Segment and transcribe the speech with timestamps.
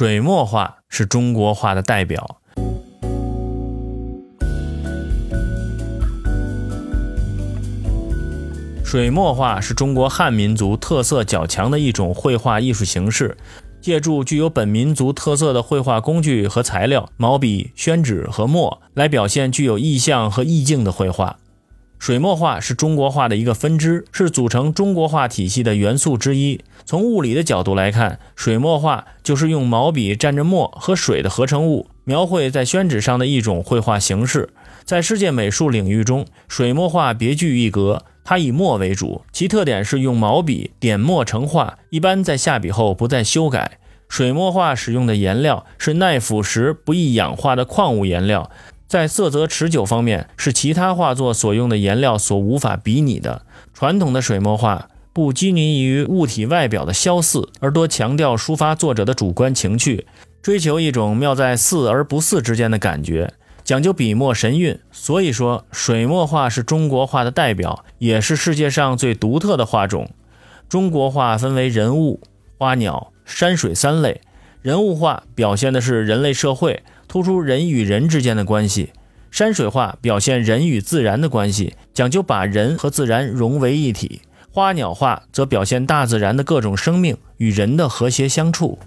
[0.00, 2.40] 水墨画是中国画的代表。
[8.82, 13.36] 水墨画是中国汉民族特色较强的一种绘画艺术形式，
[13.82, 21.36] 借助具有本民族特色的绘画工具和材料——毛笔、宣纸和墨，来表现具有意象和意境的绘画。
[22.00, 26.58] 水墨画是中国画的一个分支，是组成中国画体系的元素之一。
[26.86, 34.48] 从物理的角度来看，水墨画就是用毛笔蘸着墨和水的合成物，描绘在宣纸上的一种绘画形式。
[34.82, 38.02] 在世界美术领域中，水墨画别具一格。
[38.24, 43.78] 它以墨为主，其特点是用毛笔点墨成画，一般在下笔后不再修改。
[44.08, 48.50] 水墨画使用的颜料是耐腐蚀、不易氧化的矿物颜料，
[48.90, 53.42] 在色泽持久方面是其他画作所用的颜料所无法比拟的。
[53.72, 60.08] 传统的水墨画不拘泥于物体外表的萧似，而多强调抒发作者的主观情趣，
[60.42, 63.32] 追求一种妙在似而不似之间的感觉。
[63.62, 70.10] 讲究笔墨神韵，所以说水墨画是中国画的代表，也是世界上最独特的画种。
[70.68, 72.20] 中国画分为人物、
[72.58, 74.20] 花鸟、山水三类。
[74.62, 78.90] 人物画表现的是人类社会，突出人与人之间的关系；
[79.30, 88.78] 山水画表现人与自然的关系，讲究把人和自然融为一体；花鸟画则表现大自然的各种生命与人的和谐相处。